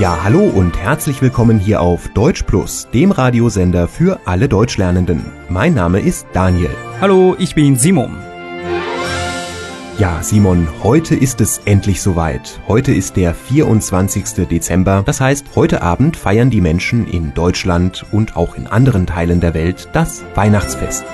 [0.00, 5.24] Ja, hallo und herzlich willkommen hier auf Deutsch Plus, dem Radiosender für alle Deutschlernenden.
[5.48, 6.70] Mein Name ist Daniel.
[7.00, 8.16] Hallo, ich bin Simon.
[9.98, 12.60] Ja, Simon, heute ist es endlich soweit.
[12.68, 14.46] Heute ist der 24.
[14.46, 15.02] Dezember.
[15.06, 19.54] Das heißt, heute Abend feiern die Menschen in Deutschland und auch in anderen Teilen der
[19.54, 21.04] Welt das Weihnachtsfest.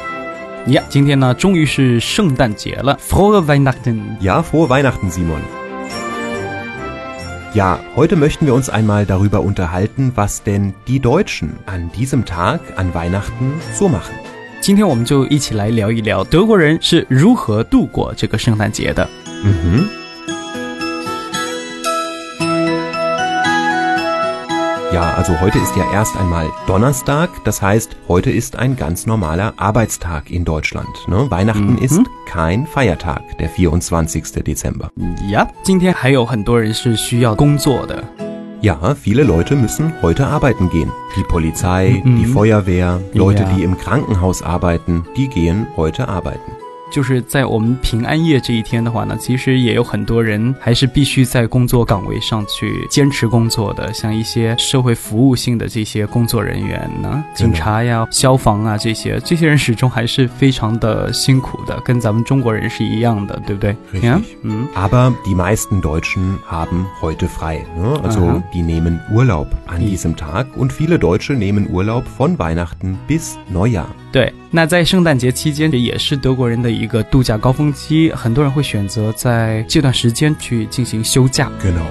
[0.67, 4.17] 呀，今天呢，终于是圣诞节了，Frohe Weihnachten。
[4.21, 5.41] Ja, frohe Weihnachten, Simon.
[7.55, 12.61] Ja, heute möchten wir uns einmal darüber unterhalten, was denn die Deutschen an diesem Tag,
[12.77, 14.15] an Weihnachten, so machen.
[14.61, 19.09] 今天我们就一起来聊一聊德国人是如何度过这个圣诞节的。
[19.43, 19.89] Mhm.
[24.97, 29.55] Ja, also heute ist ja erst einmal Donnerstag, das heißt, heute ist ein ganz normaler
[29.57, 30.89] Arbeitstag in Deutschland.
[31.09, 31.31] Ne?
[31.31, 34.43] Weihnachten ist kein Feiertag, der 24.
[34.45, 34.91] Dezember.
[35.29, 38.03] 呀，今天还有很多人是需要工作的。
[38.61, 40.91] Ja, viele Leute müssen heute arbeiten gehen.
[41.17, 42.17] Die Polizei, Mhm.
[42.19, 43.49] die Feuerwehr, Leute, Ja.
[43.57, 46.53] die im Krankenhaus arbeiten, die gehen heute arbeiten.
[46.92, 63.76] 就是在我们平安夜这一天的话呢，其实也有很多人还是必须在工作岗位上去坚持工作的，像一些社会服务性的这些工作人员呢，警察呀、消防啊这些，这些人始终还是非常的辛苦的，跟咱们中国人是一样的，对不对
[64.44, 67.66] 嗯，Aber die meisten Deutschen haben heute frei.
[67.78, 68.00] Ne?
[68.04, 68.44] Also Aha.
[68.54, 73.88] die nehmen Urlaub an diesem Tag und viele Deutsche nehmen Urlaub von Weihnachten bis Neujahr.
[74.12, 74.34] 对。
[74.52, 81.52] 那在圣诞节期间，也是德国人的一个度假高峰期，很多人会选择在这段时间去进行休假。
[81.62, 81.86] Genau.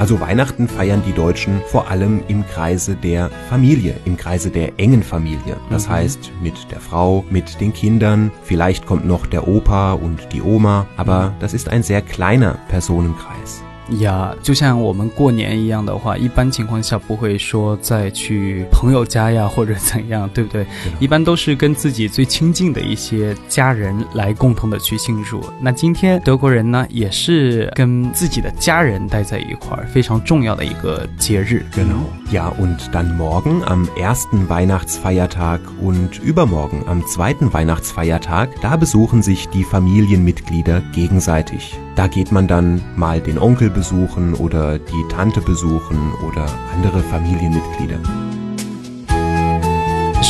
[0.00, 5.00] Also Weihnachten feiern die Deutschen vor allem im Kreise der Familie, im Kreise der engen
[5.00, 5.56] Familie.
[5.70, 5.92] Das Mhm.
[5.92, 10.86] heißt mit der Frau, mit den Kindern, vielleicht kommt noch der Opa und die Oma,
[10.96, 13.62] aber das ist ein sehr kleiner Personenkreis.
[13.98, 20.64] 呀，就像我们过年一样的话，一般情况下不会说再去朋友家呀，或者怎样，对不对？
[20.98, 25.42] 一般都是跟自己最亲近的一些家人来共同的去庆祝。
[25.60, 31.64] 那今天德国人呢，也是跟自己的家人待在一块儿，非常重要的一个节日。
[31.74, 32.04] Genau.
[32.32, 39.46] Ja, und dann morgen am ersten Weihnachtsfeiertag und übermorgen am zweiten Weihnachtsfeiertag, da besuchen sich
[39.48, 41.78] die Familienmitglieder gegenseitig.
[41.94, 47.98] Da geht man dann mal den Onkel besuchen oder die Tante besuchen oder andere Familienmitglieder.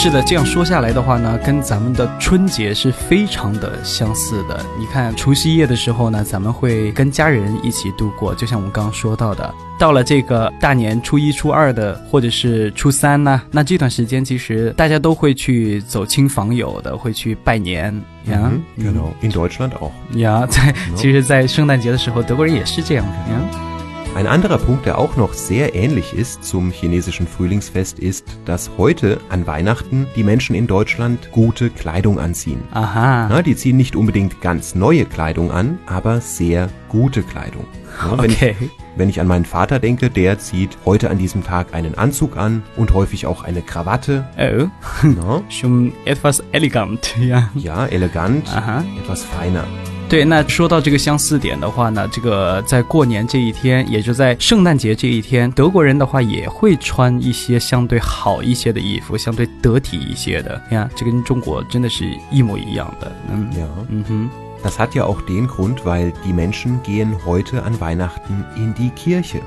[0.02, 4.66] 是的，这样说下来的话呢，跟咱们的春节是非常的相似的。
[4.76, 9.54] 你看，除夕夜的时候呢，咱们会跟家人一起度过，就像我们刚刚说到的。
[9.78, 18.50] 到了这个大年初一、初二的，或者是初三呢，那这段时间其实大家都会去走亲访友的，会去拜年呀。
[18.76, 19.12] Mhm, genau.
[19.20, 19.92] In Deutschland auch.
[20.18, 23.71] 呀，在其实，在圣诞节的时候，德国人也是这样的呀。
[24.14, 29.46] Ein anderer Punkt, der auch noch sehr ähnlich ist zum chinesischen Frühlingsfest, ist, dass heute an
[29.46, 32.62] Weihnachten die Menschen in Deutschland gute Kleidung anziehen.
[32.72, 33.28] Aha.
[33.30, 37.64] Na, die ziehen nicht unbedingt ganz neue Kleidung an, aber sehr gute Kleidung.
[38.02, 38.54] Ja, wenn, okay.
[38.60, 42.36] ich, wenn ich an meinen Vater denke, der zieht heute an diesem Tag einen Anzug
[42.36, 44.28] an und häufig auch eine Krawatte.
[44.36, 44.68] Oh.
[45.02, 45.42] Na?
[45.48, 47.48] Schon etwas elegant, ja.
[47.54, 48.84] Ja, elegant, Aha.
[49.02, 49.64] etwas feiner.
[50.12, 60.60] 对，那说到这个相似点的话呢，这个在过年这一天，也就在圣诞节这一天，德国人的话也会穿一些相对好一些的衣服，相对得体一些的。
[60.68, 63.10] 你看，这跟中国真的是一模一样的。
[63.32, 63.48] 嗯
[63.88, 64.30] 嗯哼
[64.62, 69.40] ，Das hat ja auch den Grund, weil die Menschen gehen heute an Weihnachten in die Kirche.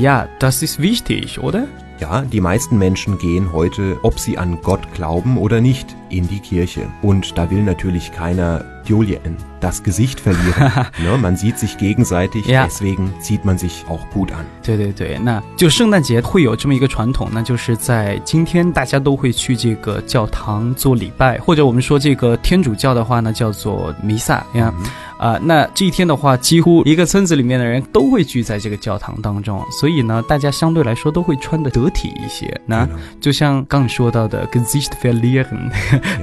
[0.00, 1.68] Ja, das ist wichtig, oder?
[2.00, 6.40] Ja, die meisten Menschen gehen heute, ob sie an Gott glauben oder nicht, in die
[6.40, 6.88] Kirche.
[7.02, 10.86] Und da will natürlich keiner Julien das Gesicht verlieren.
[10.98, 12.64] ne, man sieht sich gegenseitig, Ja.
[12.64, 14.44] deswegen zieht man sich auch gut an.
[14.62, 24.72] 对对对，那就圣诞节会有这么一个传统，那就是在今天大家都会去这个教堂做礼拜，或者我们说这个天主教的话呢，叫做弥撒呀。
[25.18, 32.48] 啊、那这一天的话，几乎一个村子里面的人都会聚在这个教堂当中，所以呢，大家相对来说都会穿的得体一些。
[32.66, 32.88] 那.
[33.20, 35.70] 就像刚说到的 Gesicht verlieren，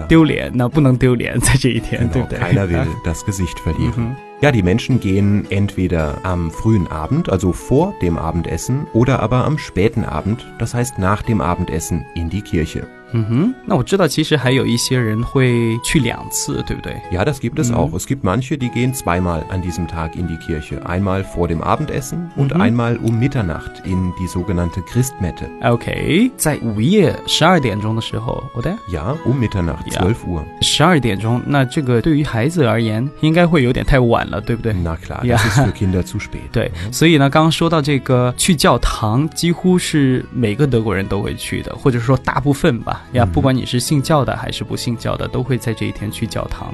[0.07, 3.94] 丢脸，那不能丢脸在这一天，对不对？keiner will das Gesicht verlieren.
[3.95, 4.15] Mhm.
[4.42, 9.57] Ja, die Menschen gehen entweder am frühen Abend, also vor dem Abendessen, oder aber am
[9.57, 12.88] späten Abend, das heißt nach dem Abendessen, in die Kirche.
[13.16, 13.54] Mhm.
[13.66, 17.92] 那我知道，其实还有一些人会去两次，对不对？Ja, das gibt es auch.
[17.96, 20.82] Es gibt manche, die gehen zweimal an diesem Tag in die Kirche.
[20.86, 25.50] Einmal vor dem Abendessen und einmal um Mitternacht in die sogenannte Christmette.
[25.62, 26.30] Okay.
[26.38, 29.90] 在午夜十二点钟的时候，我的 Ja, um Mitternacht.
[29.92, 30.44] 12 Uhr.
[30.62, 36.50] 十二点钟，那这个对于孩子而言，应该会有点太晚了，对不对？Na klar, das ist für Kinder zu spät.
[36.52, 46.74] 对，所以呢，刚刚说到这个去教堂，几乎是每个德国人都会去的，或者说大部分吧，呀，不管你是信教的还是不信教的，都会在这一天去教堂。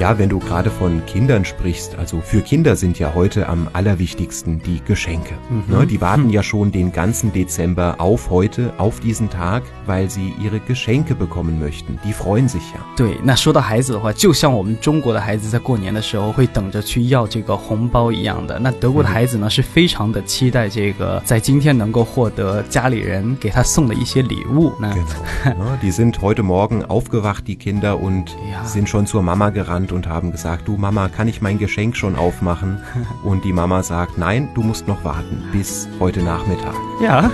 [0.00, 4.60] Ja, wenn du gerade von Kindern sprichst, also für Kinder sind ja heute am allerwichtigsten
[4.60, 5.34] die Geschenke.
[5.68, 10.34] Ne, die warten ja schon den ganzen Dezember auf heute, auf diesen Tag, weil sie
[10.42, 11.96] ihre Geschenke bekommen möchten.
[12.04, 12.80] Die freuen sich ja.
[12.96, 24.72] 对，那说到孩子的话，就像我们中国的孩子在过年的时候会等着去要这个红包一样的，那德国的孩子呢是非常的期待这个在今天能够获得家里人给他送的一些礼物。
[24.80, 25.54] 那 Genau.
[25.54, 28.64] Ne, die sind heute Morgen aufgewacht, die Kinder, und Ja.
[28.64, 32.14] sind schon zur Mama gerannt und haben gesagt, du Mama, kann ich mein Geschenk schon
[32.16, 32.78] aufmachen?
[33.24, 36.74] Und die Mama sagt, nein, du musst noch warten bis heute Nachmittag.
[37.02, 37.30] 呀，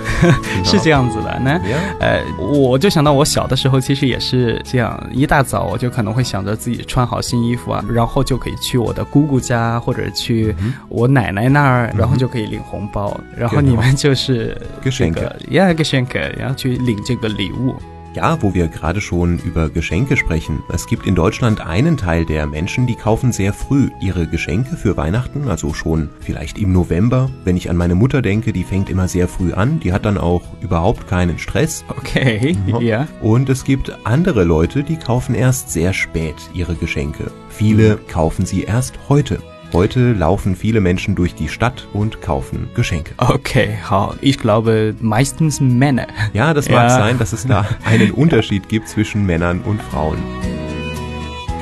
[0.63, 1.39] 是 这样子的。
[1.43, 1.75] 那 Ja.
[1.99, 10.55] 呃，我就想到我小的时候，其实也是这样，一大早我就可能会想着自己穿好新衣服啊，然后就可以去我的姑姑家或者去
[10.89, 13.19] 我奶奶那儿，然后就可以领红包。
[13.37, 13.61] 然后 Genau.
[13.61, 17.75] 你们就是这 Geschenke 个呀，geschenke，然后去领这个礼物。
[18.16, 20.62] Ja, wo wir gerade schon über Geschenke sprechen.
[20.72, 24.96] Es gibt in Deutschland einen Teil der Menschen, die kaufen sehr früh ihre Geschenke für
[24.96, 27.28] Weihnachten, also schon vielleicht im November.
[27.44, 30.16] Wenn ich an meine Mutter denke, die fängt immer sehr früh an, die hat dann
[30.16, 31.84] auch überhaupt keinen Stress.
[31.90, 37.30] OK，呀、Und es gibt andere Leute, die kaufen erst sehr spät ihre Geschenke.
[37.50, 39.42] Viele kaufen sie erst heute.
[39.72, 43.12] Heute laufen viele Menschen durch die Stadt und kaufen Geschenke.
[43.18, 46.06] OK，好，ich glaube meistens Männer。
[46.32, 46.90] Ja, das mag Ja.
[46.90, 50.18] sein, dass es da einen Unterschied gibt zwischen Männern und Frauen.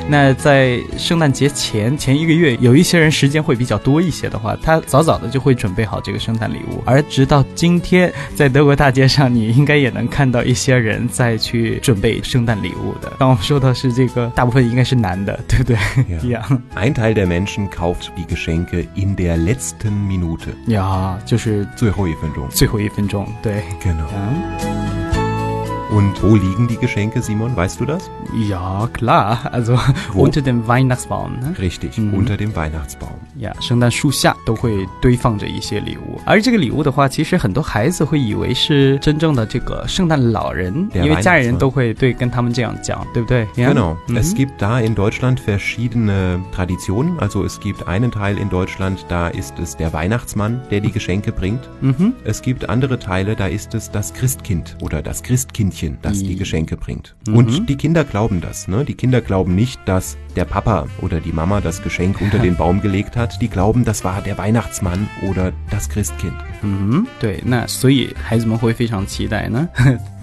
[0.09, 6.83] 那在圣诞节前前一个月，有一些人时间会比较多一些的话，他早早的就会准备好这个圣诞礼物。
[6.85, 13.13] 而直到今天，在德国大街上，你应该也能看到一些人在去准备圣诞礼物的。
[13.19, 15.77] 当我们说的是这个，大部分应该是男的，对不对
[16.75, 20.51] Ein Teil der Menschen kauft die Geschenke in der letzten Minute.
[20.67, 22.47] 呀，就是最后一分钟。
[22.51, 23.63] 最后一分钟，对。
[23.83, 24.07] Genau.
[24.15, 25.04] 嗯
[25.92, 27.56] Und wo liegen die Geschenke, Simon?
[27.56, 28.12] Weißt du das?
[28.48, 29.40] Ja, klar.
[29.52, 29.76] Also
[30.14, 30.22] Wo?
[30.24, 31.34] unter dem Weihnachtsbaum.
[31.40, 31.56] Ne?
[31.60, 32.14] Richtig, Mhm.
[32.14, 33.10] unter dem Weihnachtsbaum.
[33.40, 43.48] 呀，圣诞树下都会堆放着一些礼物，而这个礼物的话，其实很多孩子会以为是真正的这个圣诞老人， Der 因为家人 Weihnachtsmann 都会对跟他们这样讲，对不对？
[43.56, 43.96] 呀 Genau.
[44.10, 47.18] 嗯 Es gibt da in Deutschland verschiedene Traditionen.
[47.20, 51.32] Also es gibt einen Teil in Deutschland, da ist es der Weihnachtsmann, der die Geschenke
[51.32, 51.62] bringt.
[51.82, 55.24] 嗯哼， Es gibt andere Teile, da ist es das Christkind oder das
[55.74, 57.16] Christkindchen, das die I- Geschenke bringt.
[57.28, 57.36] Mhm.
[57.36, 58.68] Und die Kinder glauben das.
[58.68, 58.86] Ne?
[58.86, 62.82] Die Kinder glauben nicht, dass der Papa oder die Mama das Geschenk unter den Baum
[62.82, 63.42] gelegt hat.
[63.42, 66.36] Die glauben, das war der Weihnachtsmann oder das Christkind.
[66.62, 69.68] 嗯哼，对，那所以孩子们会非常期待呢。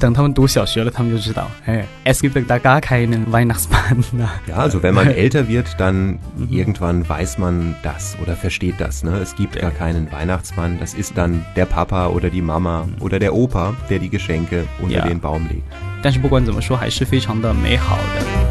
[0.00, 4.28] 等他们读小学了，他们就知道，哎，es gibt da gar keinen Weihnachtsmann 呢。
[4.46, 6.18] Ja, also wenn man älter wird, dann
[6.50, 9.02] irgendwann weiß man das oder versteht das.
[9.02, 9.18] Ne?
[9.22, 10.78] Es gibt gar keinen Weihnachtsmann.
[10.78, 14.98] Das ist dann der Papa oder die Mama oder der Opa, der die Geschenke unter
[14.98, 15.06] Ja.
[15.06, 15.62] den Baum legt.
[16.02, 18.49] 但是不管怎么说，还是非常的美好的。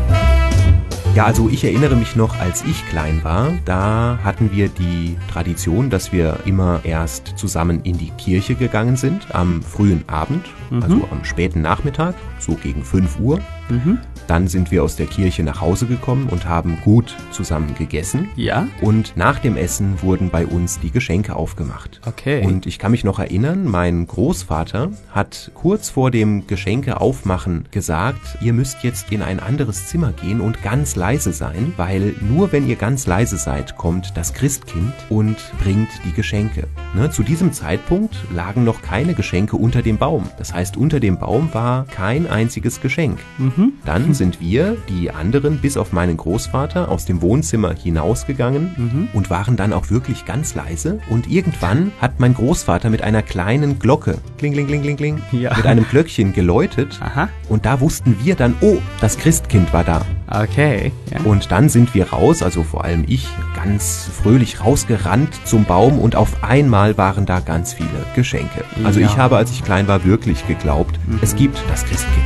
[1.16, 5.90] Ja, also ich erinnere mich noch, als ich klein war, da hatten wir die Tradition,
[5.90, 10.46] dass wir immer erst zusammen in die Kirche gegangen sind am frühen Abend,
[10.80, 13.40] also am späten Nachmittag, so gegen 5 Uhr.
[13.70, 13.99] Mhm.
[14.26, 18.29] Dann sind wir aus der Kirche nach Hause gekommen und haben gut zusammen gegessen.
[18.36, 22.00] Ja, Und nach dem Essen wurden bei uns die Geschenke aufgemacht.
[22.06, 22.44] okay.
[22.46, 28.39] Und ich kann mich noch erinnern, mein Großvater hat kurz vor dem Geschenke aufmachen gesagt,
[28.41, 32.69] ihr müsst jetzt in ein anderes Zimmer gehen und ganz leise sein, weil nur wenn
[32.69, 36.67] ihr ganz leise seid, kommt das Christkind und bringt die Geschenke.
[36.94, 40.29] Ne, zu diesem Zeitpunkt lagen noch keine Geschenke unter dem Baum.
[40.39, 43.19] Das heißt, unter dem Baum war kein einziges Geschenk.
[43.39, 43.59] Mhm.
[43.84, 49.08] Dann sind wir, die anderen, bis auf meinen Großvater, aus dem Wohnzimmer hinausgegangen Mhm.
[49.12, 51.00] und waren dann auch wirklich ganz leise.
[51.08, 55.56] Und irgendwann hat mein Großvater mit einer kleinen Glocke, kling, kling, kling, kling, kling, Ja.
[55.56, 56.98] mit einem Glöckchen geläutet.
[57.02, 60.02] Aha, Und da wussten wir dann, oh, das Christkind war da.
[60.31, 60.93] okay.
[61.12, 61.20] Ja.
[61.24, 66.17] Und dann sind wir raus, also vor allem ich, ganz fröhlich rausgerannt zum Baum und
[66.17, 68.64] auf einmal waren da ganz viele Geschenke.
[68.84, 69.06] Also Ja.
[69.06, 72.24] ich habe, als ich klein war, wirklich geglaubt, es gibt das Christkind.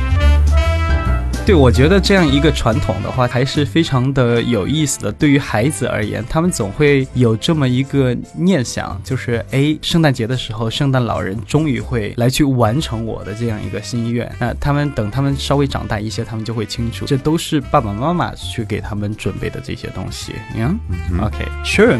[1.45, 5.11] 对，我觉得这样一个传统的话，还是非常的有意思的。
[5.11, 14.27] 对于孩子而言，他们总会有这么一个念想，就是哎，圣诞节的时候，圣诞老人终于会来去完成我的这样一个心愿。
[14.39, 20.33] 那他们等他们稍微长大一些，他们就会清楚，这都是爸爸妈妈去给他们准备的这些东西。
[20.57, 20.73] Ja,
[21.19, 21.99] okay, schön.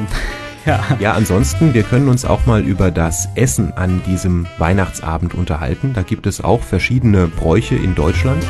[0.65, 0.79] Ja.
[0.99, 5.93] ja, ansonsten, wir können uns auch mal über das Essen an diesem Weihnachtsabend unterhalten.
[5.93, 8.43] Da gibt es auch verschiedene Bräuche in Deutschland.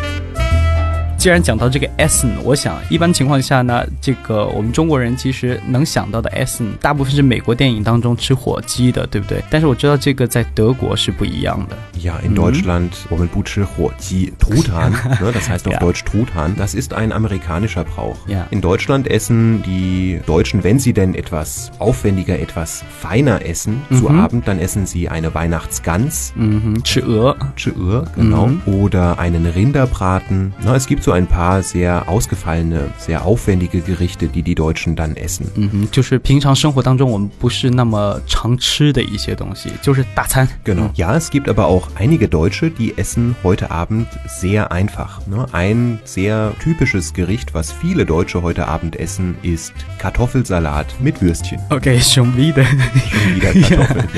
[1.24, 9.44] 既然讲到这个 Essen，我想一般情况下呢，这个我们中国人其实能想到的 Essen，大部分是美国电影当中吃火鸡的，对不对？
[9.50, 11.76] 但是我知道这个在德国是不一样的。
[12.00, 15.78] Ja, in Deutschland, wo man gut火鸡 Truthahn, ne, das heißt auf ja.
[15.78, 18.16] Deutsch Truthahn, das ist ein amerikanischer Brauch.
[18.26, 18.46] Ja.
[18.50, 23.96] In Deutschland essen die Deutschen, wenn sie denn etwas aufwendiger, etwas feiner essen mhm.
[23.98, 26.32] zu Abend, dann essen sie eine Weihnachtsgans.
[26.34, 26.82] Mhm.
[26.82, 27.36] Ch'ur.
[27.56, 28.46] Ch'ur, genau.
[28.46, 28.62] Mhm.
[28.64, 30.54] Oder einen Rinderbraten.
[30.64, 35.16] Na, es gibt so ein paar sehr ausgefallene, sehr aufwendige Gerichte, die die Deutschen dann
[35.16, 35.46] essen.
[35.56, 40.48] Mhm, 就是平常生活当中我们不是那么常吃的一些东西，就是大餐。
[40.64, 40.90] Genau.
[40.94, 45.20] Ja, es gibt aber auch einige Deutsche, die essen heute Abend sehr einfach.
[45.26, 45.46] Ne?
[45.52, 51.60] Ein sehr typisches Gericht, was viele Deutsche heute Abend essen, ist Kartoffelsalat mit Würstchen.
[51.70, 52.64] Okay, schon wieder.
[52.64, 54.08] schon wieder Kartoffeln,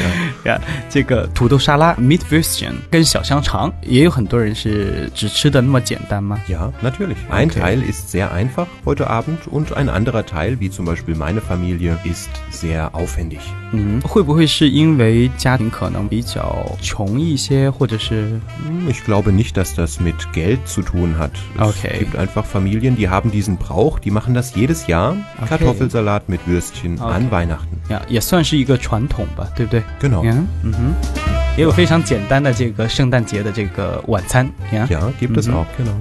[0.44, 0.52] ja.
[0.52, 6.40] ja, 这个土豆沙拉 mit Würstchen 跟小香肠，也有很多人是只吃的那么简单吗？
[6.48, 7.16] Ja, natürlich.
[7.30, 7.60] Ein okay.
[7.60, 11.98] Teil ist sehr einfach heute Abend und ein anderer Teil, wie zum Beispiel meine Familie,
[12.04, 13.40] ist sehr aufwendig.
[13.72, 18.38] 嗯，会不会是因为家庭可能比较穷一些，或者是？
[18.86, 21.32] Ich glaube nicht, dass das mit Geld zu tun hat.
[21.56, 21.98] Es okay.
[22.00, 25.16] gibt einfach Familien, die haben diesen Brauch, die machen das jedes Jahr.
[25.38, 25.48] Okay.
[25.48, 27.14] Kartoffelsalat mit Würstchen okay.
[27.14, 27.80] an Weihnachten.
[27.88, 29.82] Ja, 也算是一个传统吧，对不对？
[30.00, 30.22] Genau.
[30.22, 30.94] Ja, 嗯哼，
[31.56, 34.50] 也有非常简单的这个圣诞节的这个晚餐。
[34.70, 35.96] Ja, ja gibt es auch, genau.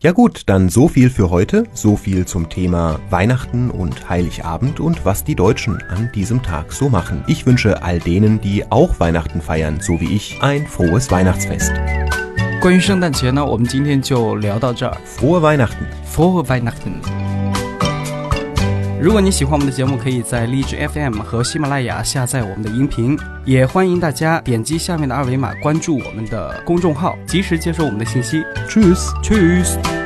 [0.00, 5.06] Ja gut, dann so viel für heute, so viel zum Thema Weihnachten und Heiligabend und
[5.06, 7.24] was die Deutschen an diesem Tag so machen.
[7.26, 11.72] Ich wünsche all denen, die auch Weihnachten feiern, so wie ich, ein frohes Weihnachtsfest.
[12.60, 14.96] 关于圣诞节呢，我们今天就聊到这儿。
[15.06, 15.86] Frohe Weihnachten.
[16.04, 17.17] Frohe Weihnachten.
[19.01, 28.43] 如果你喜欢我们的节目，可以在荔枝 FM 和喜马拉雅下载我们的音频，也欢迎大家点击下面的二维码关注我们的公众号，及时接收我们的信息。
[28.67, 29.13] Tschüss.
[29.23, 29.98] Tschüss.